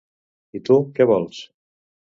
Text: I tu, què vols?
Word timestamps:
I 0.59 0.63
tu, 0.69 0.79
què 0.97 1.09
vols? 1.15 1.47